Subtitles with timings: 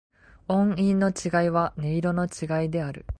[0.47, 1.13] 音韻の違
[1.45, 3.05] いは、音色の違いである。